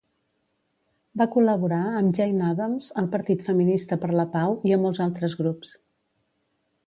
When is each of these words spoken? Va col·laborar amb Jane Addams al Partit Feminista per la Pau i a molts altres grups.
Va 1.21 1.27
col·laborar 1.35 1.81
amb 1.99 2.17
Jane 2.21 2.39
Addams 2.53 2.89
al 3.03 3.11
Partit 3.17 3.45
Feminista 3.49 3.99
per 4.05 4.11
la 4.21 4.27
Pau 4.37 4.57
i 4.71 4.75
a 4.75 4.79
molts 4.87 5.05
altres 5.05 5.37
grups. 5.43 5.77